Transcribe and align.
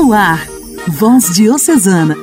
No 0.00 0.12
ar, 0.12 0.46
Voz 0.86 1.34
Diocesana, 1.34 2.14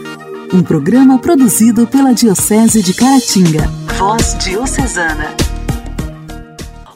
um 0.54 0.64
programa 0.64 1.20
produzido 1.20 1.86
pela 1.86 2.14
Diocese 2.14 2.82
de 2.82 2.94
Caratinga. 2.94 3.68
Voz 3.98 4.34
Diocesana. 4.38 5.36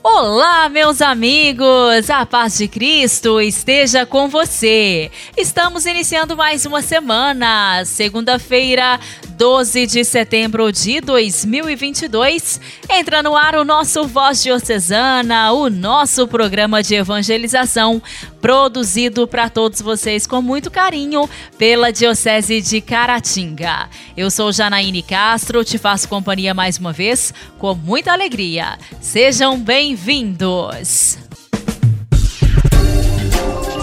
Olá, 0.02 0.70
meus 0.70 1.02
amigos! 1.02 2.10
A 2.10 2.26
paz 2.26 2.58
de 2.58 2.70
Cristo 2.70 3.42
esteja 3.42 4.06
com 4.06 4.30
você. 4.30 5.12
Estamos 5.36 5.86
iniciando 5.86 6.38
mais 6.38 6.66
uma 6.66 6.82
semana, 6.82 7.84
segunda-feira, 7.84 9.02
12 9.40 9.88
de 9.88 10.04
setembro 10.04 10.70
de 10.70 11.00
2022. 11.00 12.60
Entra 12.90 13.24
no 13.24 13.38
ar 13.38 13.56
o 13.56 13.64
nosso 13.64 14.06
Voz 14.06 14.44
Diocesana, 14.44 15.54
o 15.54 15.70
nosso 15.70 16.28
programa 16.28 16.84
de 16.84 16.96
evangelização, 16.96 18.04
produzido 18.42 19.26
para 19.26 19.50
todos 19.50 19.82
vocês 19.82 20.28
com 20.28 20.42
muito 20.42 20.70
carinho 20.70 21.30
pela 21.58 21.90
Diocese 21.90 22.60
de 22.60 22.82
Caratinga. 22.82 23.90
Eu 24.18 24.30
sou 24.30 24.52
Janaíne 24.52 25.02
Castro, 25.02 25.64
te 25.64 25.78
faço 25.78 26.10
companhia 26.10 26.54
mais 26.54 26.78
uma 26.78 26.92
vez 26.92 27.34
com 27.58 27.74
muita 27.74 28.12
alegria. 28.12 28.78
Sejam 29.00 29.58
bem-vindos! 29.58 31.29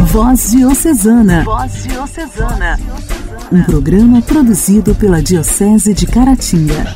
Voz 0.05 0.50
Diocesana. 0.50 1.45
Voz 1.45 1.82
Diocesana 1.84 2.78
um 3.52 3.62
programa 3.62 4.20
produzido 4.22 4.95
pela 4.95 5.22
Diocese 5.22 5.95
de 5.95 6.05
Caratinga. 6.06 6.95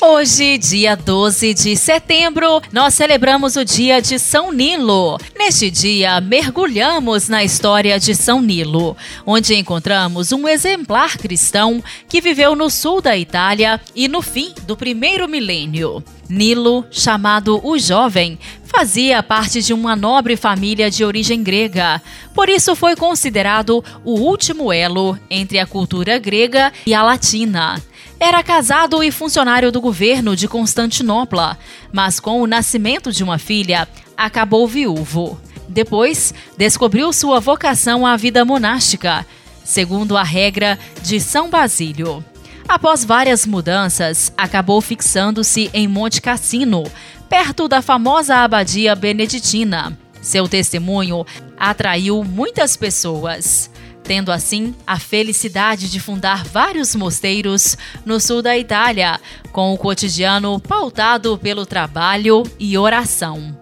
Hoje, 0.00 0.58
dia 0.58 0.94
12 0.94 1.54
de 1.54 1.74
setembro, 1.76 2.60
nós 2.70 2.94
celebramos 2.94 3.56
o 3.56 3.64
dia 3.64 4.00
de 4.00 4.18
São 4.18 4.52
Nilo. 4.52 5.18
Neste 5.36 5.70
dia, 5.70 6.20
mergulhamos 6.20 7.28
na 7.28 7.42
história 7.42 7.98
de 7.98 8.14
São 8.14 8.40
Nilo, 8.40 8.96
onde 9.24 9.54
encontramos 9.54 10.32
um 10.32 10.46
exemplar 10.46 11.16
cristão 11.16 11.82
que 12.08 12.20
viveu 12.20 12.54
no 12.54 12.68
sul 12.68 13.00
da 13.00 13.16
Itália 13.16 13.80
e 13.94 14.06
no 14.08 14.20
fim 14.20 14.54
do 14.66 14.76
primeiro 14.76 15.26
milênio. 15.26 16.04
Nilo, 16.28 16.84
chamado 16.90 17.60
o 17.64 17.78
Jovem, 17.78 18.38
fazia 18.76 19.22
parte 19.22 19.62
de 19.62 19.72
uma 19.72 19.96
nobre 19.96 20.36
família 20.36 20.90
de 20.90 21.02
origem 21.02 21.42
grega. 21.42 22.02
Por 22.34 22.46
isso 22.50 22.76
foi 22.76 22.94
considerado 22.94 23.82
o 24.04 24.20
último 24.20 24.70
elo 24.70 25.18
entre 25.30 25.58
a 25.58 25.64
cultura 25.64 26.18
grega 26.18 26.70
e 26.84 26.92
a 26.92 27.02
latina. 27.02 27.82
Era 28.20 28.42
casado 28.42 29.02
e 29.02 29.10
funcionário 29.10 29.72
do 29.72 29.80
governo 29.80 30.36
de 30.36 30.46
Constantinopla, 30.46 31.58
mas 31.90 32.20
com 32.20 32.42
o 32.42 32.46
nascimento 32.46 33.10
de 33.10 33.24
uma 33.24 33.38
filha, 33.38 33.88
acabou 34.14 34.68
viúvo. 34.68 35.40
Depois, 35.66 36.34
descobriu 36.58 37.14
sua 37.14 37.40
vocação 37.40 38.04
à 38.04 38.14
vida 38.14 38.44
monástica, 38.44 39.24
segundo 39.64 40.18
a 40.18 40.22
regra 40.22 40.78
de 41.02 41.18
São 41.18 41.48
Basílio. 41.48 42.22
Após 42.68 43.04
várias 43.04 43.46
mudanças, 43.46 44.32
acabou 44.36 44.80
fixando-se 44.80 45.70
em 45.72 45.86
Monte 45.86 46.20
Cassino, 46.20 46.82
perto 47.28 47.68
da 47.68 47.82
famosa 47.82 48.36
abadia 48.36 48.94
beneditina. 48.94 49.96
Seu 50.20 50.48
testemunho 50.48 51.24
atraiu 51.56 52.24
muitas 52.24 52.76
pessoas, 52.76 53.70
tendo 54.02 54.32
assim 54.32 54.74
a 54.86 54.98
felicidade 54.98 55.90
de 55.90 56.00
fundar 56.00 56.44
vários 56.44 56.94
mosteiros 56.94 57.76
no 58.04 58.18
sul 58.20 58.42
da 58.42 58.56
Itália, 58.56 59.20
com 59.52 59.72
o 59.72 59.78
cotidiano 59.78 60.58
pautado 60.60 61.38
pelo 61.38 61.66
trabalho 61.66 62.42
e 62.58 62.76
oração. 62.76 63.56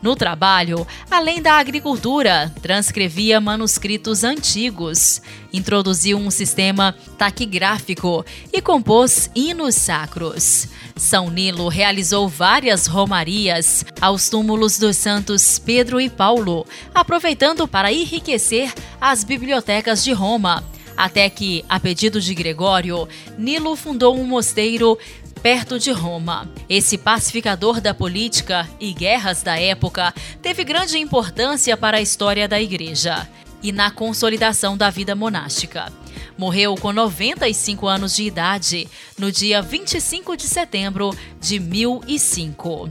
No 0.00 0.14
trabalho, 0.14 0.86
além 1.10 1.42
da 1.42 1.54
agricultura, 1.54 2.52
transcrevia 2.62 3.40
manuscritos 3.40 4.22
antigos, 4.22 5.20
introduziu 5.52 6.16
um 6.16 6.30
sistema 6.30 6.94
taquigráfico 7.16 8.24
e 8.52 8.62
compôs 8.62 9.28
hinos 9.34 9.74
sacros. 9.74 10.68
São 10.94 11.30
Nilo 11.30 11.68
realizou 11.68 12.28
várias 12.28 12.86
romarias 12.86 13.84
aos 14.00 14.28
túmulos 14.28 14.78
dos 14.78 14.96
santos 14.96 15.58
Pedro 15.58 16.00
e 16.00 16.08
Paulo, 16.08 16.64
aproveitando 16.94 17.66
para 17.66 17.92
enriquecer 17.92 18.72
as 19.00 19.24
bibliotecas 19.24 20.04
de 20.04 20.12
Roma 20.12 20.62
até 20.98 21.30
que, 21.30 21.64
a 21.68 21.78
pedido 21.78 22.20
de 22.20 22.34
Gregório, 22.34 23.08
Nilo 23.38 23.76
fundou 23.76 24.18
um 24.18 24.26
mosteiro 24.26 24.98
perto 25.38 25.78
de 25.78 25.90
Roma. 25.90 26.48
Esse 26.68 26.98
pacificador 26.98 27.80
da 27.80 27.94
política 27.94 28.68
e 28.80 28.92
guerras 28.92 29.42
da 29.42 29.58
época 29.58 30.12
teve 30.42 30.64
grande 30.64 30.98
importância 30.98 31.76
para 31.76 31.98
a 31.98 32.02
história 32.02 32.48
da 32.48 32.60
Igreja 32.60 33.28
e 33.62 33.72
na 33.72 33.90
consolidação 33.90 34.76
da 34.76 34.90
vida 34.90 35.14
monástica. 35.14 35.92
Morreu 36.36 36.74
com 36.76 36.92
95 36.92 37.86
anos 37.86 38.14
de 38.14 38.24
idade 38.24 38.88
no 39.18 39.32
dia 39.32 39.60
25 39.60 40.36
de 40.36 40.44
setembro 40.44 41.16
de 41.40 41.58
1005. 41.58 42.88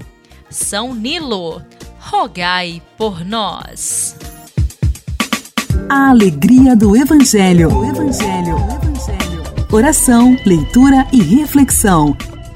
São 0.50 0.94
Nilo, 0.94 1.62
rogai 2.00 2.82
por 2.98 3.24
nós. 3.24 4.16
A 5.90 6.10
alegria 6.10 6.76
do 6.76 6.96
Evangelho. 6.96 7.70
O 7.70 7.86
Evangelho. 7.86 8.56
O 8.56 8.72
Evangelho. 8.76 9.68
Oração, 9.72 10.38
leitura 10.46 11.06
e 11.12 11.22
reflexão. 11.22 12.16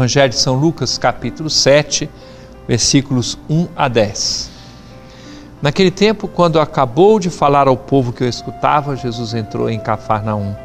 Evangelho 0.00 0.30
de 0.30 0.38
São 0.38 0.54
Lucas, 0.54 0.96
capítulo 0.96 1.50
7, 1.50 2.08
versículos 2.66 3.36
1 3.50 3.68
a 3.76 3.86
10. 3.86 4.50
Naquele 5.60 5.90
tempo, 5.90 6.26
quando 6.26 6.58
acabou 6.58 7.20
de 7.20 7.28
falar 7.28 7.68
ao 7.68 7.76
povo 7.76 8.10
que 8.10 8.24
o 8.24 8.26
escutava, 8.26 8.96
Jesus 8.96 9.34
entrou 9.34 9.68
em 9.68 9.78
Cafarnaum. 9.78 10.56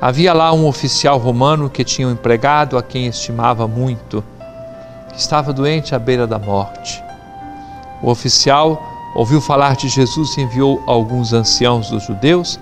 Havia 0.00 0.32
lá 0.32 0.52
um 0.52 0.66
oficial 0.66 1.18
romano 1.18 1.70
que 1.70 1.84
tinha 1.84 2.08
um 2.08 2.10
empregado 2.10 2.76
a 2.76 2.82
quem 2.82 3.06
estimava 3.06 3.68
muito, 3.68 4.24
que 5.12 5.20
estava 5.20 5.52
doente 5.52 5.94
à 5.94 5.98
beira 6.00 6.26
da 6.26 6.38
morte. 6.38 7.00
O 8.02 8.10
oficial 8.10 8.82
ouviu 9.14 9.40
falar 9.40 9.76
de 9.76 9.88
Jesus 9.88 10.36
e 10.36 10.40
enviou 10.40 10.82
alguns 10.84 11.32
anciãos 11.32 11.90
dos 11.90 12.02
judeus 12.02 12.58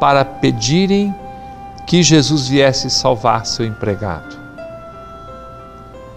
para 0.00 0.24
pedirem 0.24 1.14
que 1.86 2.02
Jesus 2.02 2.48
viesse 2.48 2.88
salvar 2.88 3.44
seu 3.44 3.66
empregado. 3.66 4.37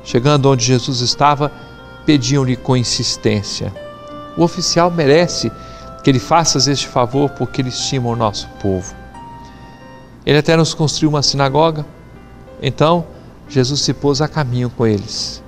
Chegando 0.03 0.49
onde 0.49 0.65
Jesus 0.65 1.01
estava, 1.01 1.51
pediam-lhe 2.05 2.55
com 2.55 2.75
insistência: 2.75 3.73
O 4.37 4.43
oficial 4.43 4.89
merece 4.89 5.51
que 6.03 6.09
ele 6.09 6.19
faças 6.19 6.67
este 6.67 6.87
favor 6.87 7.29
porque 7.31 7.61
ele 7.61 7.69
estima 7.69 8.09
o 8.09 8.15
nosso 8.15 8.47
povo. 8.61 8.95
Ele 10.25 10.37
até 10.37 10.55
nos 10.55 10.73
construiu 10.73 11.09
uma 11.09 11.21
sinagoga. 11.21 11.85
Então, 12.61 13.05
Jesus 13.47 13.81
se 13.81 13.93
pôs 13.93 14.21
a 14.21 14.27
caminho 14.27 14.69
com 14.69 14.85
eles. 14.85 15.43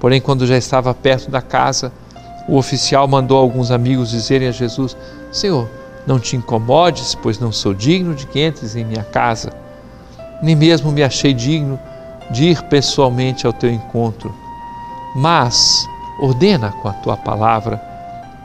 Porém, 0.00 0.20
quando 0.20 0.46
já 0.46 0.56
estava 0.56 0.92
perto 0.94 1.30
da 1.30 1.40
casa, 1.40 1.92
o 2.48 2.56
oficial 2.56 3.08
mandou 3.08 3.38
alguns 3.38 3.70
amigos 3.70 4.10
dizerem 4.10 4.48
a 4.48 4.52
Jesus: 4.52 4.96
Senhor, 5.32 5.68
não 6.06 6.18
te 6.18 6.36
incomodes, 6.36 7.14
pois 7.14 7.38
não 7.38 7.50
sou 7.50 7.72
digno 7.72 8.14
de 8.14 8.26
que 8.26 8.44
entres 8.44 8.76
em 8.76 8.84
minha 8.84 9.04
casa. 9.04 9.52
Nem 10.42 10.54
mesmo 10.54 10.92
me 10.92 11.02
achei 11.02 11.32
digno 11.32 11.78
de 12.30 12.44
ir 12.44 12.62
pessoalmente 12.64 13.46
ao 13.46 13.52
teu 13.52 13.70
encontro, 13.70 14.34
mas 15.14 15.86
ordena 16.20 16.72
com 16.72 16.88
a 16.88 16.92
tua 16.92 17.16
palavra 17.16 17.80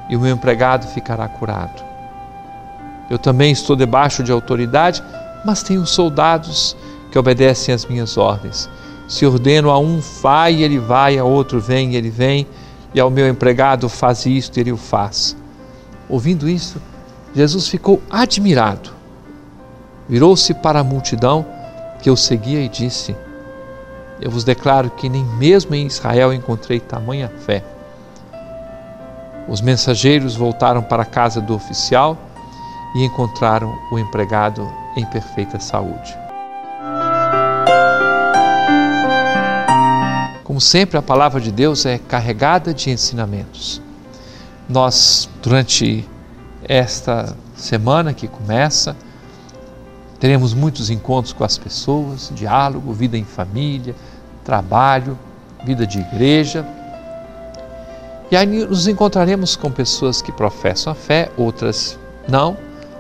e 0.10 0.16
o 0.16 0.20
meu 0.20 0.34
empregado 0.34 0.88
ficará 0.88 1.28
curado. 1.28 1.84
Eu 3.10 3.18
também 3.18 3.52
estou 3.52 3.76
debaixo 3.76 4.24
de 4.24 4.32
autoridade, 4.32 5.04
mas 5.46 5.64
tenho 5.64 5.86
soldados 5.86 6.76
que 7.12 7.18
obedecem 7.18 7.74
às 7.74 7.86
minhas 7.86 8.18
ordens. 8.18 8.70
Se 9.08 9.26
ordeno 9.26 9.72
a 9.72 9.80
um, 9.80 10.00
vai, 10.22 10.62
ele 10.62 10.78
vai, 10.78 11.18
a 11.18 11.24
outro, 11.24 11.60
vem, 11.60 11.96
ele 11.96 12.10
vem, 12.10 12.48
e 12.94 13.00
ao 13.00 13.10
meu 13.10 13.28
empregado, 13.28 13.90
faz 13.90 14.26
isto, 14.26 14.60
ele 14.60 14.72
o 14.72 14.78
faz. 14.78 15.36
Ouvindo 16.08 16.48
isso, 16.48 16.82
Jesus 17.34 17.68
ficou 17.68 18.02
admirado. 18.10 18.92
Virou-se 20.08 20.54
para 20.56 20.80
a 20.80 20.84
multidão 20.84 21.46
que 22.02 22.10
o 22.10 22.18
seguia 22.18 22.62
e 22.62 22.70
disse: 22.70 23.16
eu 24.22 24.30
vos 24.30 24.44
declaro 24.44 24.90
que 24.90 25.08
nem 25.08 25.24
mesmo 25.24 25.74
em 25.76 25.88
Israel 25.88 26.34
encontrei 26.34 26.80
tamanha 26.80 27.32
fé. 27.46 27.64
Os 29.48 29.62
mensageiros 29.62 30.36
voltaram 30.36 30.84
para 30.84 31.04
a 31.04 31.06
casa 31.06 31.42
do 31.42 31.56
oficial 31.56 32.18
e 32.96 33.04
encontraram 33.04 33.74
o 33.92 33.98
empregado 33.98 34.70
em 34.96 35.06
perfeita 35.06 35.60
saúde. 35.60 36.18
Como 40.44 40.60
sempre, 40.60 40.98
a 40.98 41.02
palavra 41.02 41.40
de 41.40 41.52
Deus 41.52 41.86
é 41.86 41.98
carregada 41.98 42.74
de 42.74 42.90
ensinamentos. 42.90 43.82
Nós, 44.68 45.30
durante 45.42 46.08
esta 46.64 47.36
semana 47.56 48.14
que 48.14 48.28
começa, 48.28 48.96
teremos 50.20 50.54
muitos 50.54 50.90
encontros 50.90 51.34
com 51.34 51.44
as 51.44 51.58
pessoas, 51.58 52.32
diálogo, 52.36 52.92
vida 52.92 53.18
em 53.18 53.24
família, 53.24 53.96
trabalho, 54.44 55.18
vida 55.64 55.88
de 55.88 56.00
igreja. 56.00 56.66
E 58.30 58.36
aí 58.36 58.46
nos 58.46 58.88
encontraremos 58.88 59.56
com 59.56 59.72
pessoas 59.72 60.22
que 60.22 60.32
professam 60.32 60.92
a 60.92 60.96
fé, 60.96 61.32
outras 61.38 61.98
não, 62.28 62.58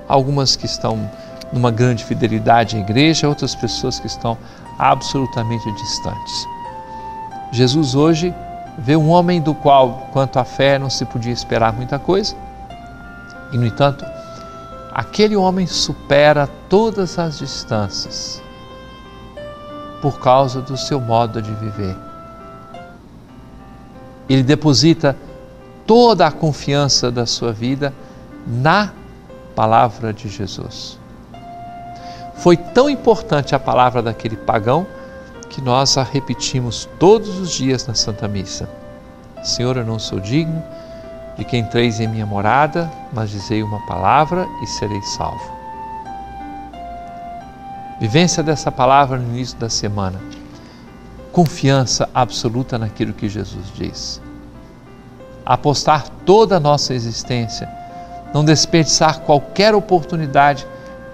algumas 0.08 0.56
que 0.56 0.66
estão 0.66 1.10
numa 1.52 1.72
grande 1.72 2.04
fidelidade 2.04 2.78
à 2.78 2.80
igreja, 2.80 3.28
outras 3.28 3.54
pessoas 3.54 4.00
que 4.00 4.08
estão 4.08 4.38
absolutamente 4.78 5.70
distantes. 5.74 6.48
Jesus 7.52 7.96
hoje 7.96 8.34
vê 8.78 8.96
um 8.96 9.10
homem 9.10 9.42
do 9.42 9.54
qual, 9.54 10.10
quanto 10.14 10.40
à 10.40 10.46
fé, 10.46 10.80
não 10.80 10.90
se 10.90 11.04
podia 11.06 11.34
esperar 11.34 11.74
muita 11.74 12.00
coisa, 12.00 12.36
e 13.52 13.58
no 13.58 13.66
entanto, 13.66 14.06
aquele 14.92 15.36
homem 15.36 15.68
supera 15.68 16.48
todas 16.68 17.20
as 17.20 17.38
distâncias 17.38 18.42
por 20.02 20.20
causa 20.20 20.62
do 20.62 20.78
seu 20.78 21.00
modo 21.00 21.42
de 21.42 21.52
viver. 21.54 21.96
Ele 24.28 24.44
deposita 24.44 25.16
toda 25.86 26.28
a 26.28 26.32
confiança 26.32 27.12
da 27.12 27.26
sua 27.26 27.52
vida 27.52 27.94
na 28.46 28.94
palavra 29.56 30.14
de 30.14 30.30
Jesus. 30.30 30.98
Foi 32.36 32.56
tão 32.56 32.90
importante 32.90 33.54
a 33.54 33.60
palavra 33.60 34.02
daquele 34.02 34.38
pagão 34.38 34.88
que 35.50 35.62
nós 35.62 35.98
a 35.98 36.04
repetimos 36.04 36.88
todos 36.98 37.40
os 37.40 37.52
dias 37.52 37.86
na 37.86 37.94
Santa 37.94 38.28
Missa. 38.28 38.70
Senhor, 39.44 39.78
eu 39.78 39.86
não 39.86 40.00
sou 40.00 40.20
digno 40.20 40.64
de 41.40 41.44
que 41.46 41.58
entreis 41.58 42.00
em 42.00 42.08
minha 42.08 42.26
morada, 42.26 42.88
mas 43.12 43.32
dizei 43.32 43.64
uma 43.64 43.80
palavra 43.88 44.48
e 44.62 44.68
serei 44.68 45.02
salvo. 45.02 45.52
Vivência 48.00 48.44
dessa 48.44 48.72
palavra 48.72 49.18
no 49.18 49.34
início 49.34 49.58
da 49.58 49.70
semana. 49.70 50.20
Confiança 51.32 52.08
absoluta 52.14 52.78
naquilo 52.78 53.14
que 53.14 53.28
Jesus 53.28 53.74
diz. 53.74 54.22
Apostar 55.44 56.08
toda 56.24 56.58
a 56.58 56.60
nossa 56.60 56.94
existência, 56.94 57.68
não 58.32 58.46
desperdiçar 58.46 59.22
qualquer 59.22 59.74
oportunidade 59.74 60.68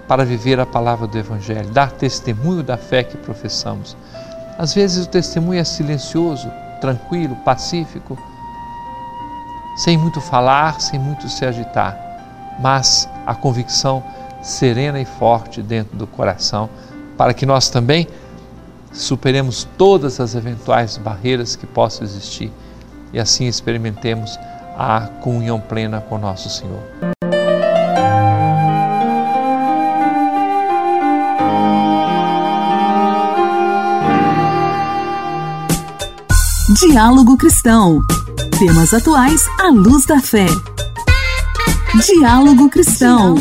para 0.06 0.26
viver 0.26 0.60
a 0.60 0.66
palavra 0.66 1.06
do 1.06 1.16
Evangelho, 1.16 1.70
dar 1.70 1.90
testemunho 1.92 2.62
da 2.62 2.76
fé 2.76 3.02
que 3.02 3.16
professamos 3.16 3.96
às 4.58 4.72
vezes 4.72 5.04
o 5.04 5.08
testemunho 5.08 5.60
é 5.60 5.64
silencioso, 5.64 6.50
tranquilo, 6.80 7.36
pacífico, 7.36 8.18
sem 9.76 9.96
muito 9.98 10.20
falar, 10.20 10.80
sem 10.80 10.98
muito 10.98 11.28
se 11.28 11.44
agitar, 11.44 11.96
mas 12.58 13.08
a 13.26 13.34
convicção 13.34 14.02
serena 14.42 14.98
e 15.00 15.04
forte 15.04 15.62
dentro 15.62 15.96
do 15.96 16.06
coração, 16.06 16.70
para 17.16 17.34
que 17.34 17.44
nós 17.44 17.68
também 17.68 18.06
superemos 18.92 19.68
todas 19.76 20.18
as 20.20 20.34
eventuais 20.34 20.96
barreiras 20.96 21.54
que 21.54 21.66
possam 21.66 22.04
existir 22.04 22.50
e 23.12 23.20
assim 23.20 23.46
experimentemos 23.46 24.38
a 24.78 25.08
comunhão 25.20 25.60
plena 25.60 26.00
com 26.00 26.18
nosso 26.18 26.48
Senhor. 26.48 26.82
Diálogo 36.78 37.36
Cristão. 37.36 38.00
Temas 38.58 38.94
atuais 38.94 39.42
à 39.60 39.68
luz 39.68 40.06
da 40.06 40.18
fé. 40.18 40.46
Diálogo 42.06 42.70
Cristão. 42.70 43.34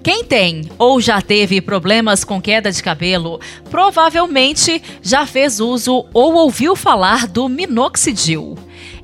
Quem 0.00 0.22
tem 0.22 0.70
ou 0.78 1.00
já 1.00 1.20
teve 1.20 1.60
problemas 1.60 2.22
com 2.22 2.40
queda 2.40 2.70
de 2.70 2.80
cabelo, 2.80 3.40
provavelmente 3.68 4.80
já 5.02 5.26
fez 5.26 5.58
uso 5.58 6.06
ou 6.14 6.34
ouviu 6.34 6.76
falar 6.76 7.26
do 7.26 7.48
minoxidil. 7.48 8.56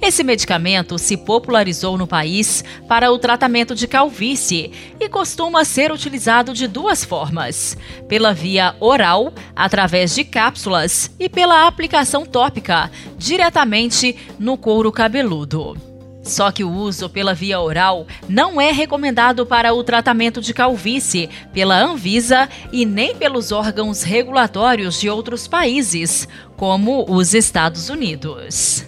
Esse 0.04 0.22
medicamento 0.22 0.98
se 0.98 1.16
popularizou 1.16 1.96
no 1.96 2.06
país 2.06 2.62
para 2.86 3.10
o 3.10 3.18
tratamento 3.18 3.74
de 3.74 3.88
calvície 3.88 4.70
e 5.00 5.08
costuma 5.08 5.64
ser 5.64 5.90
utilizado 5.90 6.52
de 6.52 6.68
duas 6.68 7.02
formas: 7.02 7.74
pela 8.06 8.34
via 8.34 8.76
oral, 8.80 9.32
através 9.56 10.14
de 10.14 10.22
cápsulas, 10.22 11.10
e 11.18 11.26
pela 11.26 11.66
aplicação 11.66 12.26
tópica, 12.26 12.90
diretamente 13.16 14.14
no 14.38 14.58
couro 14.58 14.92
cabeludo. 14.92 15.74
Só 16.22 16.52
que 16.52 16.62
o 16.62 16.70
uso 16.70 17.08
pela 17.08 17.32
via 17.32 17.58
oral 17.58 18.06
não 18.28 18.60
é 18.60 18.72
recomendado 18.72 19.46
para 19.46 19.72
o 19.72 19.82
tratamento 19.82 20.42
de 20.42 20.52
calvície 20.52 21.30
pela 21.50 21.82
Anvisa 21.82 22.46
e 22.70 22.84
nem 22.84 23.16
pelos 23.16 23.52
órgãos 23.52 24.02
regulatórios 24.02 25.00
de 25.00 25.08
outros 25.08 25.48
países, 25.48 26.28
como 26.58 27.06
os 27.08 27.32
Estados 27.32 27.88
Unidos. 27.88 28.84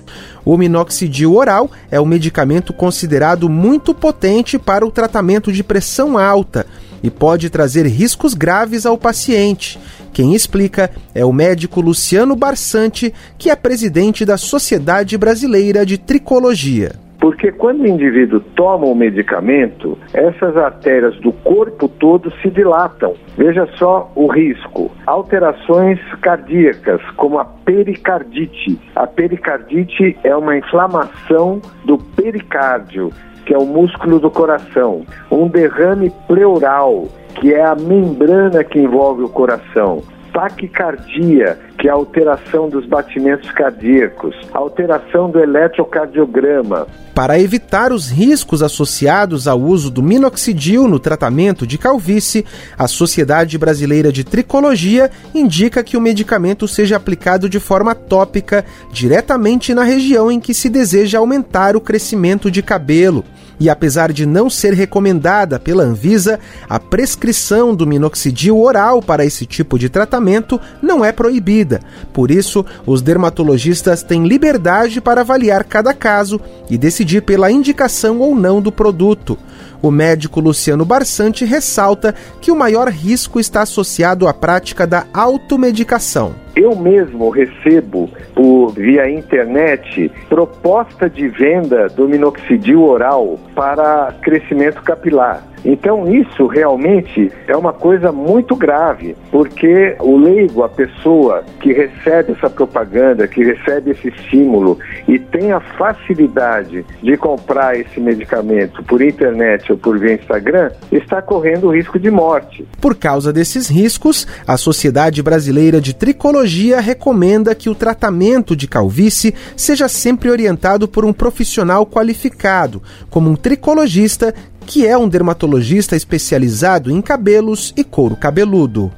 O 0.47 0.57
minoxidil 0.57 1.35
oral 1.35 1.69
é 1.91 2.01
um 2.01 2.07
medicamento 2.07 2.73
considerado 2.73 3.49
muito 3.49 3.93
potente 3.93 4.61
para 4.61 4.87
o 4.87 4.93
tratamento 4.93 5.51
de 5.51 5.65
pressão 5.65 6.17
alta 6.17 6.65
e 7.03 7.11
pode 7.11 7.51
trazer 7.51 7.85
riscos 7.85 8.33
graves 8.33 8.87
ao 8.87 8.97
paciente. 8.97 9.77
Quem 10.13 10.37
explica 10.37 10.89
é 11.13 11.25
o 11.25 11.33
médico 11.33 11.81
Luciano 11.81 12.37
Barsante, 12.37 13.13
que 13.37 13.51
é 13.51 13.57
presidente 13.57 14.25
da 14.25 14.37
Sociedade 14.37 15.19
Brasileira 15.19 15.85
de 15.85 15.99
Tricologia. 15.99 17.06
Porque 17.19 17.51
quando 17.51 17.83
o 17.83 17.87
indivíduo 17.87 18.41
toma 18.55 18.87
o 18.87 18.95
medicamento, 18.95 19.99
essas 20.13 20.57
artérias 20.57 21.19
do 21.21 21.33
corpo 21.33 21.89
todo 21.89 22.33
se 22.43 22.51
dilatam. 22.51 23.15
Veja 23.37 23.67
só 23.77 24.11
o 24.15 24.27
risco. 24.27 24.91
Alterações 25.07 25.99
cardíacas, 26.21 27.01
como 27.17 27.39
a 27.39 27.45
pericardite. 27.45 28.79
A 28.95 29.07
pericardite 29.07 30.17
é 30.23 30.37
uma 30.37 30.57
inflamação 30.57 31.61
do 31.85 31.99
pericárdio, 31.99 33.11
que 33.45 33.55
é 33.55 33.59
o 33.59 33.67
músculo 33.67 34.19
do 34.19 34.31
coração. 34.31 35.05
Um 35.31 35.49
derrame 35.49 36.13
pleural, 36.27 37.09
que 37.37 37.53
é 37.53 37.65
a 37.65 37.75
membrana 37.75 38.63
que 38.65 38.79
envolve 38.79 39.23
o 39.23 39.29
coração 39.29 40.03
taquicardia, 40.37 41.59
que 41.79 41.89
é 41.89 41.91
a 41.91 41.95
alteração 41.95 42.69
dos 42.69 42.87
batimentos 42.87 43.51
cardíacos, 43.53 44.37
alteração 44.53 45.31
do 45.31 45.41
eletrocardiograma. 45.41 46.87
Para 47.15 47.41
evitar 47.41 47.91
os 47.91 48.11
riscos 48.11 48.63
associados 48.63 49.49
ao 49.49 49.59
uso 49.59 49.91
do 49.91 50.03
minoxidil 50.03 50.87
no 50.87 50.99
tratamento 50.99 51.67
de 51.67 51.79
calvície, 51.79 52.45
a 52.79 52.87
Sociedade 52.87 53.57
Brasileira 53.57 54.13
de 54.13 54.25
Tricologia 54.25 55.11
indica 55.35 55.83
que 55.83 55.97
o 55.97 56.01
medicamento 56.03 56.69
seja 56.69 56.97
aplicado 56.97 57.49
de 57.49 57.59
forma 57.59 57.95
tópica 57.95 58.63
diretamente 58.93 59.73
na 59.73 59.85
região 59.85 60.31
em 60.31 60.39
que 60.39 60.53
se 60.53 60.69
deseja 60.69 61.19
aumentar 61.19 61.75
o 61.77 61.81
crescimento 61.81 62.51
de 62.51 62.63
cabelo 62.63 63.25
e 63.59 63.71
apesar 63.71 64.13
de 64.13 64.27
não 64.27 64.51
ser 64.51 64.73
recomendada 64.73 65.59
pela 65.59 65.83
Anvisa, 65.83 66.39
a 66.69 66.79
prescrição 66.79 67.75
do 67.75 67.87
minoxidil 67.87 68.59
oral 68.61 69.03
para 69.03 69.25
esse 69.25 69.47
tipo 69.47 69.79
de 69.79 69.89
tratamento 69.89 70.61
não 70.83 71.05
é 71.05 71.13
proibida. 71.13 71.81
Por 72.13 72.31
isso, 72.31 72.65
os 72.85 73.01
dermatologistas 73.01 74.03
têm 74.03 74.27
liberdade 74.27 75.01
para 75.01 75.23
avaliar 75.23 75.65
cada 75.65 75.95
caso 75.95 76.41
e 76.69 76.77
decidir 76.77 77.23
pela 77.23 77.51
indicação 77.51 78.19
ou 78.21 78.35
não 78.35 78.61
do 78.61 78.71
produto. 78.71 79.39
O 79.81 79.91
médico 79.91 80.41
Luciano 80.41 80.85
Barsante 80.85 81.45
ressalta 81.45 82.15
que 82.41 82.51
o 82.51 82.57
maior 82.57 82.89
risco 82.89 83.39
está 83.39 83.63
associado 83.63 84.27
à 84.27 84.35
prática 84.35 84.87
da 84.87 85.07
automedicação. 85.13 86.46
Eu 86.57 86.75
mesmo 86.75 87.29
recebo 87.29 88.09
por 88.35 88.73
via 88.73 89.11
internet 89.11 90.11
proposta 90.27 91.09
de 91.09 91.29
venda 91.29 91.87
do 91.89 92.09
minoxidil 92.09 92.83
oral 92.83 93.39
para 93.55 94.15
crescimento 94.23 94.83
capilar. 94.83 95.47
Então, 95.65 96.09
isso 96.15 96.47
realmente 96.47 97.31
é 97.49 97.57
uma 97.57 97.73
coisa 97.73 98.13
muito 98.13 98.55
grave, 98.55 99.17
porque 99.33 99.97
o 99.99 100.17
leigo, 100.17 100.63
a 100.63 100.69
pessoa 100.69 101.45
que 101.61 101.73
recebe 101.73 102.33
essa 102.33 102.49
propaganda, 102.49 103.27
que 103.27 103.43
recebe 103.43 103.91
esse 103.91 104.09
estímulo 104.09 104.79
e 105.09 105.19
tem 105.19 105.51
a 105.51 105.59
facilidade 105.59 106.87
de 107.03 107.17
comprar 107.17 107.77
esse 107.79 107.99
medicamento 107.99 108.83
por 108.85 109.03
internet 109.03 109.73
ou 109.73 109.77
por 109.77 109.99
via 109.99 110.15
Instagram, 110.15 110.71
está 110.93 111.21
correndo 111.21 111.71
risco 111.71 111.99
de 111.99 112.11
morte. 112.13 112.65
Por 112.81 112.95
causa 112.95 113.33
desses 113.33 113.69
riscos, 113.69 114.27
a 114.47 114.57
Sociedade 114.57 115.21
Brasileira 115.21 115.81
de 115.81 115.93
Tricologia 115.95 116.46
tricologia 116.47 116.81
recomenda 116.81 117.55
que 117.57 117.69
o 117.69 117.75
tratamento 117.75 118.55
de 118.55 118.69
calvície 118.69 119.35
seja 119.57 119.89
sempre 119.89 120.31
orientado 120.31 120.87
por 120.87 121.05
um 121.05 121.13
profissional 121.13 121.85
qualificado, 121.85 122.81
como 123.11 123.29
um 123.29 123.35
tricologista, 123.35 124.33
que 124.65 124.87
é 124.87 124.97
um 124.97 125.09
dermatologista 125.09 125.97
especializado 125.97 126.91
em 126.91 127.03
cabelos 127.03 127.75
e 127.77 127.83
couro 127.83 128.15
cabeludo. 128.15 128.93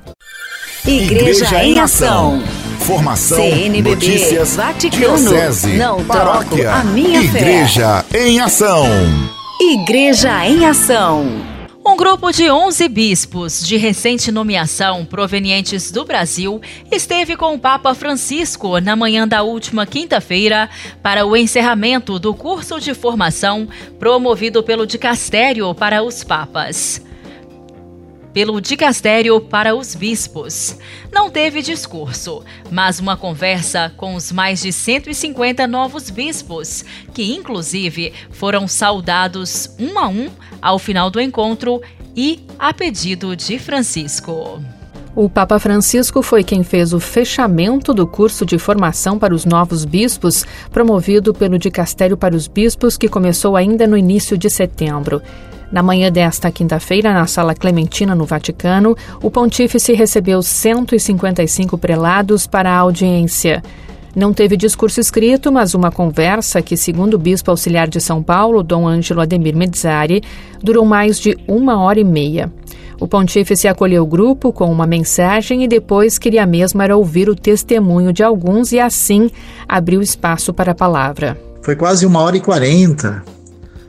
Igreja, 0.87 1.47
Igreja 1.47 1.64
em 1.64 1.81
Ação. 1.81 2.43
Formação, 2.81 3.38
CNBB, 3.38 3.90
notícias, 3.90 4.57
Vaticano, 4.57 5.17
diocese, 5.17 5.76
não 5.76 6.05
paróquia, 6.05 6.73
a 6.73 6.85
minha 6.85 7.23
Igreja 7.23 8.05
fé. 8.09 8.28
em 8.28 8.40
Ação. 8.40 8.87
Igreja 9.61 10.47
em 10.47 10.64
Ação. 10.67 11.58
Um 11.88 11.97
grupo 11.97 12.30
de 12.30 12.50
11 12.50 12.87
bispos 12.87 13.66
de 13.66 13.78
recente 13.78 14.30
nomeação 14.30 15.07
provenientes 15.07 15.90
do 15.90 16.04
Brasil 16.04 16.61
esteve 16.92 17.35
com 17.35 17.54
o 17.54 17.59
Papa 17.59 17.95
Francisco 17.95 18.78
na 18.78 18.95
manhã 18.95 19.26
da 19.26 19.42
última 19.42 19.87
quinta-feira 19.87 20.68
para 21.02 21.25
o 21.25 21.35
encerramento 21.35 22.18
do 22.18 22.35
curso 22.35 22.78
de 22.78 22.92
formação 22.92 23.66
promovido 23.99 24.62
pelo 24.62 24.87
Dicastério 24.87 25.75
para 25.75 26.02
os 26.02 26.23
Papas 26.23 27.08
pelo 28.32 28.61
dicastério 28.61 29.40
para 29.40 29.75
os 29.75 29.94
bispos. 29.94 30.76
Não 31.12 31.30
teve 31.30 31.62
discurso, 31.62 32.44
mas 32.70 33.00
uma 33.00 33.16
conversa 33.16 33.92
com 33.97 34.14
os 34.14 34.30
mais 34.30 34.62
de 34.62 34.73
150 34.73 35.66
novos 35.66 36.11
bispos, 36.11 36.85
que 37.12 37.35
inclusive 37.35 38.12
foram 38.30 38.68
saudados 38.68 39.75
um 39.78 39.99
a 39.99 40.08
um 40.08 40.30
ao 40.61 40.78
final 40.78 41.11
do 41.11 41.20
encontro 41.20 41.80
e 42.16 42.40
a 42.58 42.73
pedido 42.73 43.37
de 43.37 43.58
Francisco. 43.58 44.61
O 45.20 45.28
Papa 45.28 45.58
Francisco 45.58 46.23
foi 46.23 46.44
quem 46.44 46.62
fez 46.62 46.92
o 46.92 47.00
fechamento 47.00 47.92
do 47.92 48.06
curso 48.06 48.47
de 48.47 48.56
formação 48.56 49.18
para 49.18 49.35
os 49.35 49.44
novos 49.44 49.85
bispos, 49.85 50.44
promovido 50.70 51.35
pelo 51.35 51.58
Dicastério 51.58 52.16
para 52.16 52.37
os 52.37 52.47
Bispos, 52.47 52.97
que 52.97 53.08
começou 53.08 53.56
ainda 53.56 53.85
no 53.85 53.97
início 53.97 54.38
de 54.38 54.49
setembro. 54.49 55.20
Na 55.71 55.83
manhã 55.83 56.11
desta 56.11 56.51
quinta-feira, 56.51 57.13
na 57.13 57.27
Sala 57.27 57.55
Clementina, 57.55 58.15
no 58.15 58.25
Vaticano, 58.25 58.97
o 59.23 59.31
pontífice 59.31 59.93
recebeu 59.93 60.43
155 60.43 61.77
prelados 61.77 62.47
para 62.47 62.71
a 62.71 62.79
audiência. 62.79 63.63
Não 64.17 64.33
teve 64.33 64.57
discurso 64.57 64.99
escrito, 64.99 65.53
mas 65.53 65.75
uma 65.75 65.91
conversa 65.91 66.63
que, 66.63 66.77
segundo 66.77 67.15
o 67.15 67.19
bispo 67.19 67.51
auxiliar 67.51 67.87
de 67.87 68.01
São 68.01 68.23
Paulo, 68.23 68.63
Dom 68.63 68.89
Ângelo 68.89 69.21
Ademir 69.21 69.55
Mezzari, 69.55 70.23
durou 70.63 70.87
mais 70.87 71.21
de 71.21 71.37
uma 71.47 71.79
hora 71.79 72.01
e 72.01 72.05
meia. 72.05 72.51
O 72.99 73.07
pontífice 73.07 73.69
acolheu 73.69 74.03
o 74.03 74.07
grupo 74.07 74.53
com 74.53 74.73
uma 74.73 74.87
mensagem 74.87 75.63
e 75.63 75.69
depois 75.69 76.19
queria 76.19 76.47
mesmo 76.47 76.83
era 76.83 76.97
ouvir 76.97 77.29
o 77.29 77.37
testemunho 77.37 78.13
de 78.13 78.25
alguns 78.25 78.73
e 78.73 78.81
assim 78.81 79.31
abriu 79.69 80.01
espaço 80.01 80.53
para 80.53 80.73
a 80.73 80.75
palavra. 80.75 81.39
Foi 81.63 81.77
quase 81.77 82.07
uma 82.07 82.21
hora 82.21 82.37
e 82.37 82.41
quarenta 82.41 83.23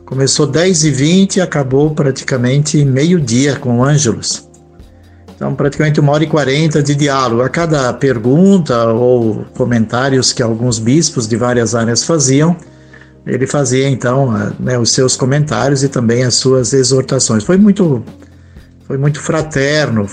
Começou 0.09 0.47
10 0.47 0.85
e 0.85 0.89
20 0.89 1.35
e 1.35 1.41
acabou 1.41 1.91
praticamente 1.91 2.83
meio-dia 2.83 3.55
com 3.57 3.83
Ângelos. 3.83 4.49
Então, 5.35 5.53
praticamente 5.53 5.99
uma 5.99 6.11
hora 6.11 6.23
e 6.23 6.27
quarenta 6.27 6.81
de 6.81 6.95
diálogo. 6.95 7.43
A 7.43 7.47
cada 7.47 7.93
pergunta 7.93 8.87
ou 8.87 9.45
comentários 9.55 10.33
que 10.33 10.41
alguns 10.41 10.79
bispos 10.79 11.27
de 11.27 11.37
várias 11.37 11.75
áreas 11.75 12.03
faziam, 12.03 12.57
ele 13.23 13.45
fazia 13.45 13.87
então 13.87 14.31
né, 14.59 14.79
os 14.79 14.91
seus 14.91 15.15
comentários 15.15 15.83
e 15.83 15.87
também 15.87 16.23
as 16.23 16.33
suas 16.33 16.73
exortações. 16.73 17.43
Foi 17.43 17.57
muito, 17.57 18.03
foi 18.87 18.97
muito 18.97 19.19
fraterno. 19.21 20.07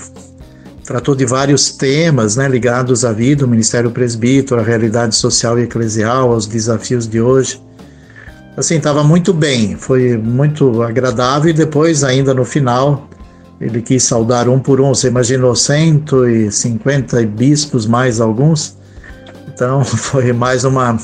Tratou 0.85 1.15
de 1.15 1.25
vários 1.25 1.71
temas 1.71 2.35
né, 2.35 2.47
ligados 2.47 3.03
à 3.03 3.11
vida, 3.11 3.45
o 3.45 3.47
ministério 3.47 3.89
presbítero, 3.89 4.61
à 4.61 4.63
realidade 4.63 5.15
social 5.15 5.57
e 5.57 5.63
eclesial, 5.63 6.31
aos 6.31 6.45
desafios 6.45 7.07
de 7.07 7.19
hoje 7.19 7.65
assim, 8.57 8.77
estava 8.77 9.03
muito 9.03 9.31
bem, 9.31 9.77
foi 9.77 10.17
muito 10.17 10.81
agradável 10.81 11.51
e 11.51 11.53
depois, 11.53 12.03
ainda 12.03 12.33
no 12.33 12.43
final, 12.43 13.07
ele 13.61 13.83
quis 13.83 14.03
saudar 14.03 14.49
um 14.49 14.59
por 14.59 14.81
um. 14.81 14.89
Você 14.89 15.09
imaginou 15.09 15.55
150 15.55 17.21
bispos, 17.27 17.85
mais 17.85 18.19
alguns? 18.19 18.75
Então, 19.47 19.85
foi 19.85 20.33
mais 20.33 20.63
uma 20.63 20.97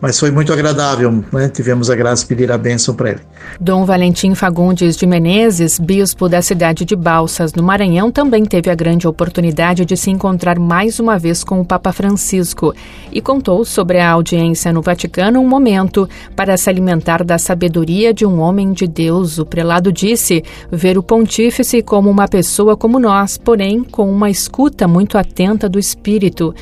mas 0.00 0.18
foi 0.18 0.30
muito 0.30 0.52
agradável, 0.52 1.22
né? 1.32 1.48
tivemos 1.48 1.90
a 1.90 1.94
graça 1.94 2.22
de 2.22 2.28
pedir 2.28 2.50
a 2.50 2.56
bênção 2.56 2.94
para 2.94 3.10
ele. 3.10 3.20
Dom 3.60 3.84
Valentim 3.84 4.34
Fagundes 4.34 4.96
de 4.96 5.06
Menezes, 5.06 5.78
bispo 5.78 6.28
da 6.28 6.40
cidade 6.40 6.84
de 6.84 6.96
Balsas, 6.96 7.52
no 7.52 7.62
Maranhão, 7.62 8.10
também 8.10 8.44
teve 8.44 8.70
a 8.70 8.74
grande 8.74 9.06
oportunidade 9.06 9.84
de 9.84 9.96
se 9.96 10.10
encontrar 10.10 10.58
mais 10.58 10.98
uma 10.98 11.18
vez 11.18 11.44
com 11.44 11.60
o 11.60 11.64
Papa 11.64 11.92
Francisco 11.92 12.74
e 13.12 13.20
contou 13.20 13.64
sobre 13.64 13.98
a 13.98 14.10
audiência 14.10 14.72
no 14.72 14.80
Vaticano 14.80 15.40
um 15.40 15.48
momento 15.48 16.08
para 16.34 16.56
se 16.56 16.70
alimentar 16.70 17.22
da 17.22 17.38
sabedoria 17.38 18.14
de 18.14 18.24
um 18.24 18.40
homem 18.40 18.72
de 18.72 18.86
Deus. 18.86 19.38
O 19.38 19.44
prelado 19.44 19.92
disse 19.92 20.42
ver 20.70 20.96
o 20.96 21.02
pontífice 21.02 21.82
como 21.82 22.10
uma 22.10 22.28
pessoa 22.28 22.76
como 22.76 22.98
nós, 22.98 23.36
porém 23.36 23.84
com 23.84 24.10
uma 24.10 24.30
escuta 24.30 24.88
muito 24.88 25.18
atenta 25.18 25.68
do 25.68 25.78
espírito 25.78 26.54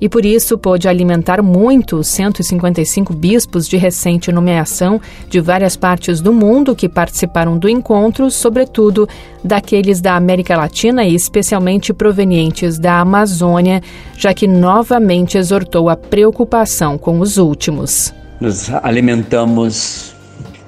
e 0.00 0.08
por 0.08 0.24
isso 0.24 0.58
pôde 0.58 0.88
alimentar 0.88 1.42
muito 1.42 1.96
os 1.96 2.08
155 2.08 3.12
bispos 3.12 3.68
de 3.68 3.76
recente 3.76 4.30
nomeação 4.30 5.00
de 5.28 5.40
várias 5.40 5.76
partes 5.76 6.20
do 6.20 6.32
mundo 6.32 6.74
que 6.74 6.88
participaram 6.88 7.58
do 7.58 7.68
encontro, 7.68 8.30
sobretudo 8.30 9.08
daqueles 9.42 10.00
da 10.00 10.16
América 10.16 10.56
Latina 10.56 11.04
e 11.04 11.14
especialmente 11.14 11.92
provenientes 11.92 12.78
da 12.78 13.00
Amazônia, 13.00 13.82
já 14.16 14.34
que 14.34 14.46
novamente 14.46 15.38
exortou 15.38 15.88
a 15.88 15.96
preocupação 15.96 16.98
com 16.98 17.20
os 17.20 17.38
últimos. 17.38 18.12
Nos 18.40 18.70
alimentamos 18.82 20.14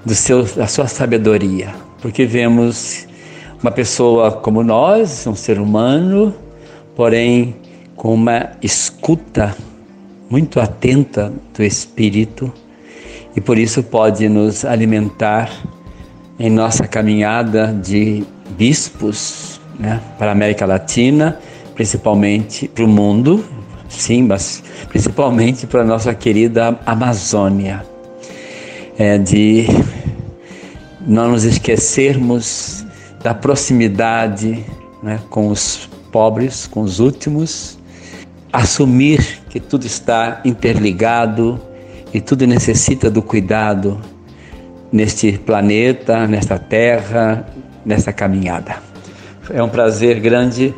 seu, 0.07 0.45
da 0.45 0.67
sua 0.67 0.87
sabedoria, 0.87 1.75
porque 2.01 2.25
vemos 2.25 3.07
uma 3.63 3.71
pessoa 3.71 4.33
como 4.33 4.63
nós, 4.63 5.27
um 5.27 5.35
ser 5.35 5.59
humano, 5.59 6.35
porém 6.95 7.57
com 7.99 8.15
uma 8.15 8.53
escuta 8.63 9.55
muito 10.31 10.61
atenta 10.61 11.33
do 11.53 11.65
Espírito 11.65 12.51
e 13.35 13.41
por 13.41 13.59
isso 13.59 13.83
pode 13.83 14.29
nos 14.29 14.65
alimentar 14.65 15.51
em 16.39 16.49
nossa 16.49 16.87
caminhada 16.87 17.73
de 17.73 18.25
bispos 18.57 19.61
né, 19.79 20.01
para 20.17 20.29
a 20.29 20.33
América 20.33 20.65
Latina, 20.65 21.41
principalmente 21.75 22.69
para 22.69 22.85
o 22.85 22.89
mundo, 22.89 23.45
sim, 23.89 24.23
mas 24.23 24.63
principalmente 24.89 25.67
para 25.67 25.83
a 25.83 25.85
nossa 25.85 26.15
querida 26.15 26.79
Amazônia, 26.87 27.85
é, 28.97 29.19
de 29.19 29.67
não 31.01 31.33
nos 31.33 31.43
esquecermos 31.43 32.87
da 33.25 33.35
proximidade 33.35 34.65
né, 35.03 35.19
com 35.29 35.49
os 35.49 35.89
pobres, 36.13 36.69
com 36.69 36.83
os 36.83 37.01
últimos 37.01 37.78
assumir 38.53 39.41
que 39.49 39.61
tudo 39.61 39.87
está 39.87 40.41
interligado 40.45 41.61
e 42.13 42.21
tudo 42.21 42.47
necessita 42.47 43.11
do 43.11 43.23
cuidado 43.23 44.01
neste 44.91 45.33
planeta, 45.33 46.27
nesta 46.27 46.59
terra, 46.59 47.47
nessa 47.85 48.13
caminhada. 48.13 48.77
É 49.51 49.63
um 49.63 49.69
prazer 49.69 50.21
grande, 50.21 50.75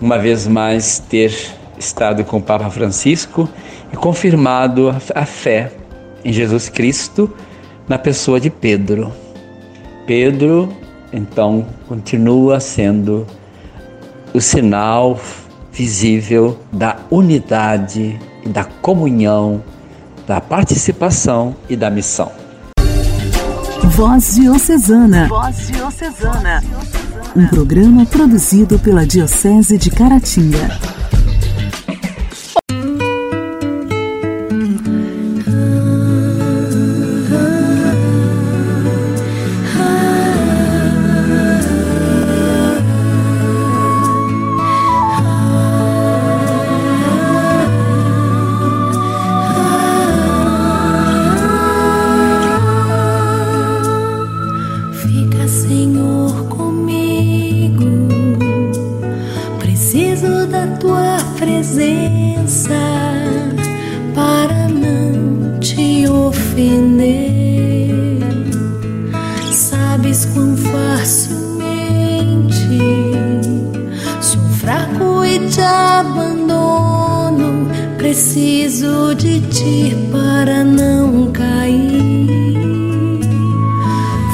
uma 0.00 0.18
vez 0.18 0.46
mais, 0.46 0.98
ter 0.98 1.32
estado 1.78 2.24
com 2.24 2.38
o 2.38 2.42
Papa 2.42 2.70
Francisco 2.70 3.48
e 3.92 3.96
confirmado 3.96 4.94
a 5.14 5.24
fé 5.24 5.72
em 6.24 6.32
Jesus 6.32 6.68
Cristo 6.68 7.32
na 7.88 7.98
pessoa 7.98 8.40
de 8.40 8.50
Pedro. 8.50 9.12
Pedro, 10.06 10.72
então, 11.12 11.66
continua 11.86 12.60
sendo 12.60 13.26
o 14.34 14.40
sinal 14.40 15.18
visível 15.78 16.58
da 16.72 16.96
unidade 17.08 18.18
e 18.44 18.48
da 18.48 18.64
comunhão, 18.64 19.62
da 20.26 20.40
participação 20.40 21.54
e 21.68 21.76
da 21.76 21.88
missão. 21.88 22.32
Voz 23.84 24.34
Diocesana. 24.34 25.28
Voz 25.28 25.68
Diocesana. 25.68 26.64
Um 27.36 27.46
programa 27.46 28.04
produzido 28.06 28.76
pela 28.80 29.06
Diocese 29.06 29.78
de 29.78 29.88
Caratinga. 29.90 30.97
preciso 78.68 79.14
de 79.14 79.40
ti 79.48 79.96
para 80.12 80.62
não 80.62 81.32
cair. 81.32 82.26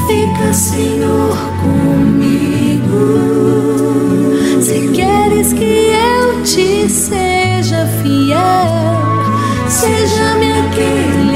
Fica, 0.09 0.53
Senhor, 0.53 1.38
comigo. 1.62 2.99
Se 4.61 4.88
queres 4.88 5.53
que 5.53 5.93
eu 5.93 6.43
te 6.43 6.88
seja 6.91 7.87
fiel, 8.03 9.69
seja-me 9.69 10.53
aquele. 10.53 11.34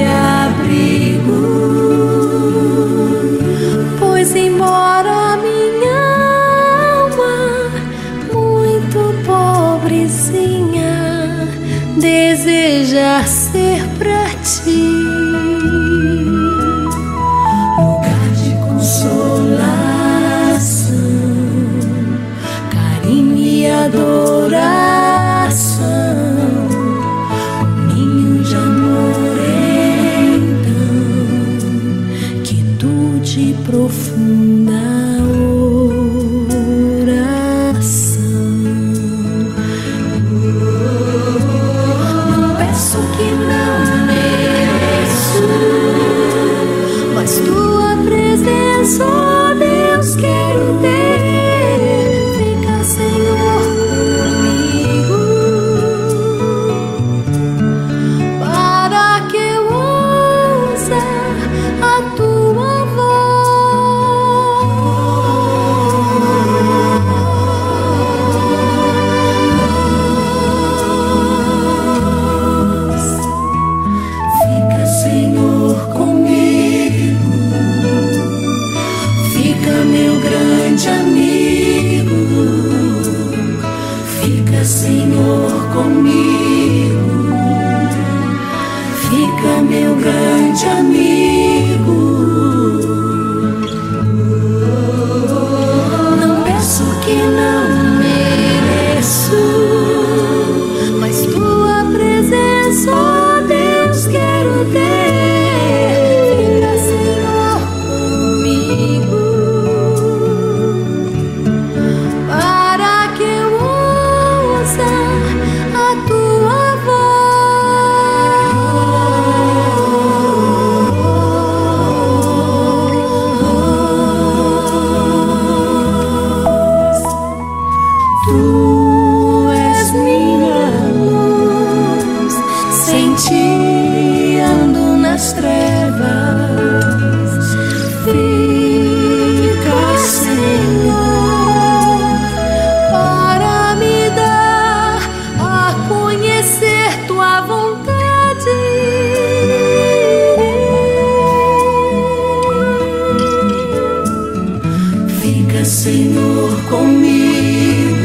Fica, 155.20 155.64
Senhor, 155.64 156.50
comigo. 156.68 157.98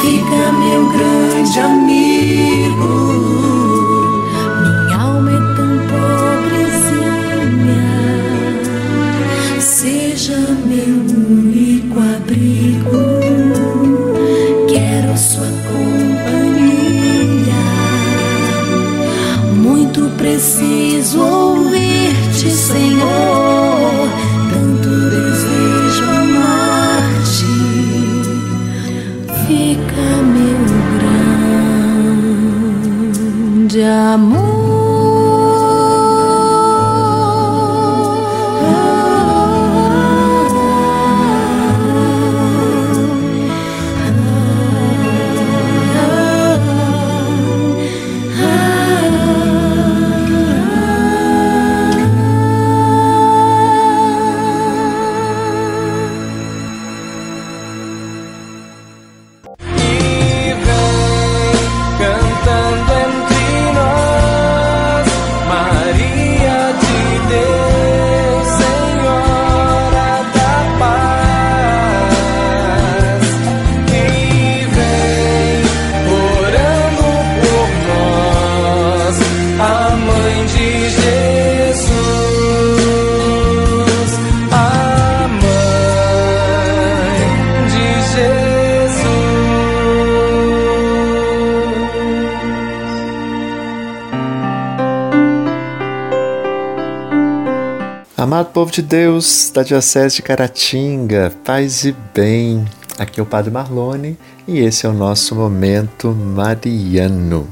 Fica, 0.00 0.52
meu 0.52 0.88
grande 0.90 1.60
amigo. 1.60 3.57
amor. 34.14 34.47
povo 98.68 98.70
de 98.70 98.82
Deus 98.82 99.50
da 99.52 99.62
Diocese 99.62 100.16
de 100.16 100.22
Caratinga, 100.22 101.32
paz 101.44 101.84
e 101.84 101.94
bem. 102.14 102.66
Aqui 102.98 103.18
é 103.18 103.22
o 103.22 103.26
Padre 103.26 103.50
Marlone 103.50 104.18
e 104.46 104.58
esse 104.58 104.84
é 104.84 104.88
o 104.88 104.92
nosso 104.92 105.34
Momento 105.34 106.10
Mariano. 106.10 107.48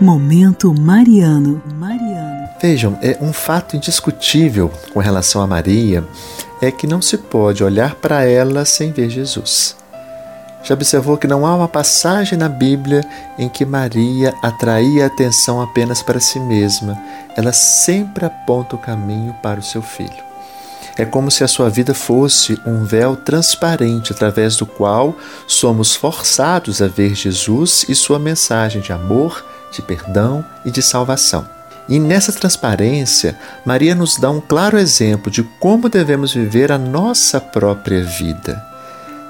Momento 0.00 0.72
Mariano. 0.72 1.60
Mariano. 1.76 2.48
Vejam, 2.60 2.98
é 3.02 3.18
um 3.20 3.32
fato 3.32 3.76
indiscutível 3.76 4.70
com 4.92 5.00
relação 5.00 5.42
a 5.42 5.46
Maria 5.46 6.04
é 6.62 6.70
que 6.70 6.86
não 6.86 7.02
se 7.02 7.18
pode 7.18 7.64
olhar 7.64 7.96
para 7.96 8.24
ela 8.24 8.64
sem 8.64 8.92
ver 8.92 9.10
Jesus. 9.10 9.76
Já 10.62 10.74
observou 10.74 11.16
que 11.18 11.26
não 11.26 11.44
há 11.44 11.54
uma 11.54 11.68
passagem 11.68 12.38
na 12.38 12.48
Bíblia 12.48 13.02
em 13.38 13.48
que 13.48 13.64
Maria 13.64 14.32
atraía 14.42 15.06
atenção 15.06 15.60
apenas 15.60 16.02
para 16.02 16.20
si 16.20 16.38
mesma. 16.38 16.98
Ela 17.36 17.52
sempre 17.52 18.24
aponta 18.24 18.76
o 18.76 18.78
caminho 18.78 19.34
para 19.42 19.60
o 19.60 19.62
seu 19.62 19.82
filho. 19.82 20.33
É 20.96 21.04
como 21.04 21.30
se 21.30 21.42
a 21.42 21.48
sua 21.48 21.68
vida 21.68 21.92
fosse 21.92 22.58
um 22.64 22.84
véu 22.84 23.16
transparente 23.16 24.12
através 24.12 24.56
do 24.56 24.64
qual 24.64 25.16
somos 25.46 25.94
forçados 25.94 26.80
a 26.80 26.86
ver 26.86 27.14
Jesus 27.14 27.84
e 27.88 27.94
sua 27.94 28.18
mensagem 28.18 28.80
de 28.80 28.92
amor, 28.92 29.44
de 29.72 29.82
perdão 29.82 30.44
e 30.64 30.70
de 30.70 30.80
salvação. 30.80 31.48
E 31.88 31.98
nessa 31.98 32.32
transparência, 32.32 33.36
Maria 33.64 33.94
nos 33.94 34.16
dá 34.16 34.30
um 34.30 34.40
claro 34.40 34.78
exemplo 34.78 35.30
de 35.30 35.42
como 35.60 35.88
devemos 35.88 36.32
viver 36.32 36.70
a 36.70 36.78
nossa 36.78 37.40
própria 37.40 38.02
vida. 38.02 38.64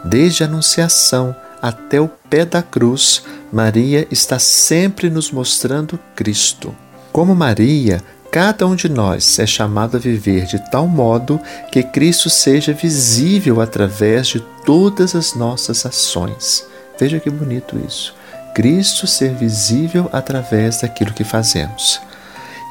Desde 0.05 0.44
a 0.44 0.46
Anunciação 0.46 1.35
até 1.61 1.98
o 1.98 2.09
pé 2.09 2.44
da 2.44 2.62
cruz, 2.62 3.24
Maria 3.50 4.07
está 4.11 4.38
sempre 4.38 5.09
nos 5.09 5.31
mostrando 5.31 5.98
Cristo. 6.14 6.77
Como 7.11 7.35
Maria, 7.35 8.03
Cada 8.35 8.66
um 8.66 8.75
de 8.75 8.88
nós 8.88 9.38
é 9.38 9.47
chamado 9.47 9.97
a 9.97 10.01
viver 10.01 10.47
de 10.47 10.59
tal 10.59 10.88
modo 10.88 11.40
que 11.70 11.85
Cristo 11.85 12.29
seja 12.29 12.73
visível 12.73 13.61
através 13.61 14.27
de 14.27 14.40
todas 14.66 15.14
as 15.14 15.37
nossas 15.37 15.87
ações. 15.87 16.66
Veja 16.99 17.20
que 17.20 17.31
bonito 17.31 17.81
isso. 17.87 18.12
Cristo 18.53 19.07
ser 19.07 19.33
visível 19.35 20.11
através 20.12 20.81
daquilo 20.81 21.12
que 21.12 21.23
fazemos. 21.23 22.01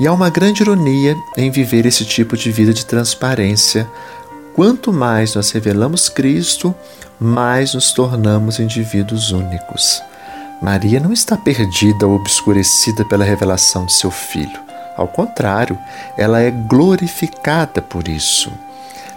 E 0.02 0.06
há 0.06 0.12
uma 0.12 0.30
grande 0.30 0.64
ironia 0.64 1.16
em 1.38 1.50
viver 1.50 1.86
esse 1.86 2.04
tipo 2.04 2.36
de 2.36 2.52
vida 2.52 2.74
de 2.74 2.86
transparência. 2.86 3.90
Quanto 4.54 4.92
mais 4.92 5.34
nós 5.34 5.50
revelamos 5.52 6.10
Cristo, 6.10 6.76
mais 7.18 7.74
nos 7.74 7.94
tornamos 7.94 8.60
indivíduos 8.60 9.32
únicos. 9.32 10.02
Maria 10.62 11.00
não 11.00 11.14
está 11.14 11.38
perdida 11.38 12.06
ou 12.06 12.16
obscurecida 12.16 13.06
pela 13.06 13.24
revelação 13.24 13.86
de 13.86 13.94
seu 13.94 14.12
filho. 14.12 14.73
Ao 14.96 15.08
contrário, 15.08 15.78
ela 16.18 16.40
é 16.42 16.52
glorificada 16.52 17.82
por 17.82 18.08
isso. 18.08 18.52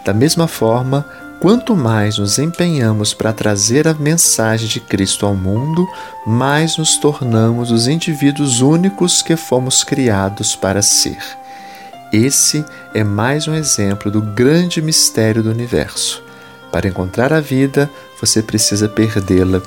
Da 0.04 0.14
mesma 0.14 0.46
forma, 0.46 1.04
quanto 1.40 1.76
mais 1.76 2.18
nos 2.18 2.38
empenhamos 2.38 3.12
para 3.12 3.32
trazer 3.32 3.86
a 3.86 3.94
mensagem 3.94 4.68
de 4.68 4.80
Cristo 4.80 5.26
ao 5.26 5.34
mundo, 5.34 5.86
mais 6.26 6.76
nos 6.76 6.96
tornamos 6.96 7.70
os 7.70 7.86
indivíduos 7.86 8.60
únicos 8.60 9.20
que 9.22 9.36
fomos 9.36 9.84
criados 9.84 10.56
para 10.56 10.80
ser. 10.80 11.18
Esse 12.12 12.64
é 12.94 13.04
mais 13.04 13.48
um 13.48 13.54
exemplo 13.54 14.10
do 14.10 14.22
grande 14.22 14.80
mistério 14.80 15.42
do 15.42 15.50
universo. 15.50 16.22
Para 16.72 16.88
encontrar 16.88 17.32
a 17.32 17.40
vida, 17.40 17.90
você 18.20 18.42
precisa 18.42 18.88
perdê-la. 18.88 19.60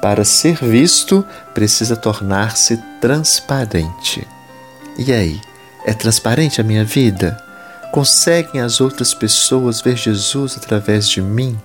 Para 0.00 0.24
ser 0.24 0.56
visto, 0.64 1.24
precisa 1.52 1.96
tornar-se 1.96 2.76
transparente. 3.00 4.26
E 4.96 5.12
aí? 5.12 5.40
É 5.84 5.92
transparente 5.92 6.60
a 6.60 6.64
minha 6.64 6.84
vida? 6.84 7.42
Conseguem 7.92 8.60
as 8.60 8.80
outras 8.80 9.14
pessoas 9.14 9.80
ver 9.80 9.96
Jesus 9.96 10.56
através 10.56 11.08
de 11.08 11.20
mim? 11.20 11.58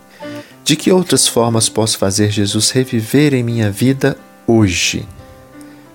De 0.64 0.76
que 0.76 0.92
outras 0.92 1.28
formas 1.28 1.70
posso 1.70 1.98
fazer 1.98 2.32
Jesus 2.32 2.72
reviver 2.72 3.34
em 3.34 3.44
minha 3.44 3.70
vida 3.70 4.18
hoje? 4.48 5.08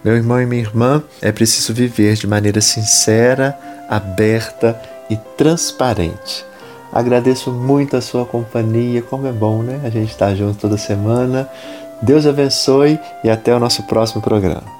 Meu 0.05 0.15
irmão 0.15 0.41
e 0.41 0.47
minha 0.47 0.63
irmã, 0.63 1.03
é 1.21 1.33
preciso 1.33 1.75
viver 1.75 2.15
de 2.15 2.27
maneira 2.27 2.61
sincera, 2.61 3.59
aberta 3.89 4.81
e 5.11 5.17
transparente. 5.37 6.45
Agradeço 6.93 7.51
muito 7.51 7.97
a 7.97 8.01
sua 8.01 8.25
companhia, 8.25 9.03
como 9.03 9.27
é 9.27 9.33
bom, 9.33 9.63
né? 9.63 9.81
A 9.85 9.91
gente 9.91 10.11
estar 10.11 10.35
junto 10.35 10.59
toda 10.59 10.79
semana. 10.79 11.49
Deus 12.01 12.27
abençoe 12.27 12.99
e 13.23 13.31
até 13.31 13.55
o 13.55 13.61
nosso 13.61 13.83
próximo 13.85 14.23
programa. 14.23 14.80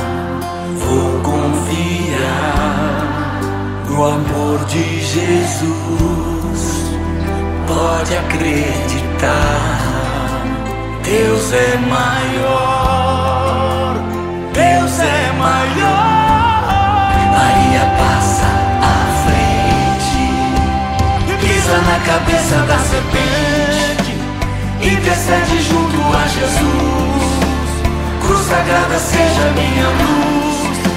Confiar 1.31 2.91
no 3.87 4.03
amor 4.03 4.65
de 4.65 4.99
Jesus. 4.99 6.61
Pode 7.65 8.17
acreditar, 8.17 9.71
Deus 11.03 11.53
é 11.53 11.77
maior. 11.87 13.21
Deus 14.51 14.99
é 14.99 15.31
maior. 15.39 17.13
Maria 17.31 17.85
passa 17.97 18.49
à 18.81 19.07
frente, 19.23 20.23
pisa 21.39 21.77
na 21.77 21.97
cabeça 22.05 22.57
da 22.67 22.77
serpente, 22.79 24.13
intercede 24.81 25.61
junto 25.61 25.97
a 26.13 26.27
Jesus. 26.27 27.31
Cruz 28.19 28.43
sagrada 28.47 28.99
seja 28.99 29.49
minha 29.55 29.87
luz. 29.87 30.30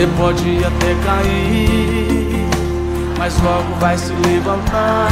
Você 0.00 0.08
pode 0.16 0.64
até 0.64 0.94
cair, 1.04 2.48
mas 3.18 3.38
logo 3.42 3.74
vai 3.78 3.98
se 3.98 4.10
levantar. 4.26 5.10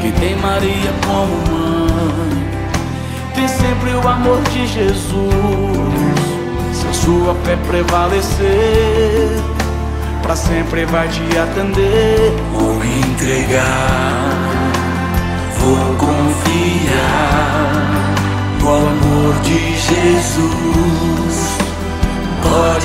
Que 0.00 0.10
tem 0.12 0.34
Maria 0.36 0.90
como 1.04 1.36
mãe, 1.50 2.46
tem 3.34 3.46
sempre 3.46 3.90
o 3.90 4.08
amor 4.08 4.40
de 4.44 4.66
Jesus. 4.66 5.20
Se 6.72 6.88
a 6.88 6.92
sua 6.94 7.34
fé 7.44 7.58
prevalecer, 7.66 9.38
para 10.22 10.34
sempre 10.34 10.86
vai 10.86 11.06
te 11.06 11.20
atender. 11.36 12.32
Vou 12.54 12.82
entregar, 12.82 14.30
vou 15.58 15.94
confiar 15.98 16.24
o 18.62 18.68
amor 18.68 19.34
de 19.42 19.76
Jesus. 19.76 21.15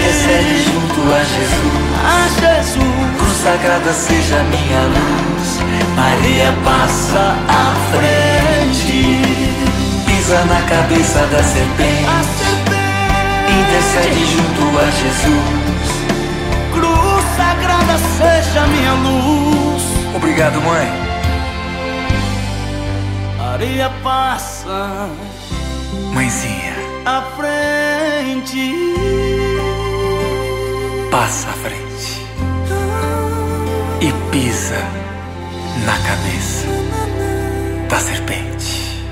intercede 0.00 0.64
junto 0.64 1.14
a 1.14 1.22
Jesus. 1.24 1.90
a 2.04 2.28
Jesus. 2.40 2.80
Cruz 3.18 3.36
sagrada 3.42 3.92
seja 3.92 4.42
minha 4.44 4.82
luz. 4.94 5.60
Maria 5.94 6.52
passa 6.64 7.36
à 7.48 7.74
frente, 7.92 9.20
pisa 10.06 10.44
na 10.46 10.62
cabeça 10.62 11.26
da 11.26 11.42
serpente, 11.42 12.48
intercede 13.60 14.24
junto 14.26 14.78
a 14.78 14.90
Jesus. 14.90 15.90
Cruz 16.72 17.24
sagrada 17.36 17.98
seja 18.16 18.66
minha 18.68 18.94
luz. 18.94 19.82
Obrigado, 20.16 20.60
mãe. 20.62 21.10
Maria 23.36 23.90
passa 24.02 25.10
Mãezinha, 26.14 26.74
à 27.04 27.22
frente, 27.36 28.74
passa 31.10 31.48
à 31.48 31.52
frente 31.54 32.22
e 34.00 34.30
pisa 34.30 34.78
na 35.84 35.98
cabeça 35.98 36.66
da 37.88 37.98
serpente. 37.98 39.04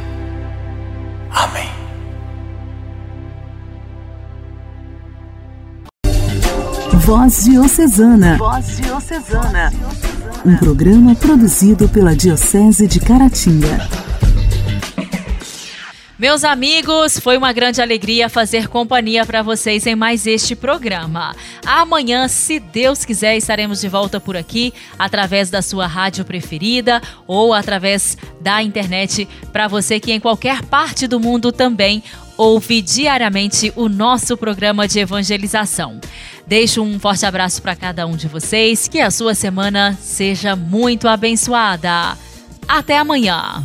Amém. 1.30 1.68
Voz 7.00 7.44
Diocesana. 7.44 8.37
Voz 8.38 8.76
Diocesana. 8.76 9.72
Um 10.46 10.56
programa 10.56 11.16
produzido 11.16 11.88
pela 11.88 12.14
Diocese 12.14 12.87
de 12.87 13.00
Caratinga. 13.00 14.08
Meus 16.18 16.42
amigos, 16.42 17.16
foi 17.20 17.37
uma 17.37 17.52
grande 17.52 17.81
alegria 17.81 18.28
fazer 18.28 18.66
companhia 18.66 19.24
para 19.24 19.40
vocês 19.40 19.87
em 19.87 19.94
mais 19.94 20.26
este 20.26 20.57
programa. 20.57 21.33
Amanhã, 21.64 22.26
se 22.26 22.59
Deus 22.59 23.04
quiser, 23.04 23.37
estaremos 23.37 23.81
de 23.81 23.88
volta 23.88 24.18
por 24.18 24.37
aqui 24.37 24.74
através 24.98 25.48
da 25.48 25.62
sua 25.62 25.87
rádio 25.87 26.24
preferida 26.24 27.00
ou 27.24 27.54
através 27.54 28.18
da 28.40 28.61
internet 28.61 29.28
para 29.52 29.68
você 29.68 30.00
que 30.00 30.11
em 30.11 30.18
qualquer 30.18 30.64
parte 30.64 31.07
do 31.07 31.20
mundo 31.20 31.52
também 31.52 32.02
ouve 32.37 32.83
diariamente 32.83 33.72
o 33.76 33.88
nosso 33.88 34.37
programa 34.37 34.88
de 34.88 34.98
evangelização. 34.98 36.00
Deixo 36.48 36.83
um 36.83 36.98
forte 36.98 37.26
abraço 37.26 37.62
para 37.62 37.76
cada 37.76 38.09
um 38.09 38.16
de 38.16 38.26
vocês, 38.26 38.88
que 38.88 39.00
a 39.00 39.12
sua 39.12 39.37
semana 39.37 39.96
seja 40.02 40.57
muito 40.57 41.07
abençoada. 41.07 42.18
Até 42.66 42.98
amanhã. 42.98 43.64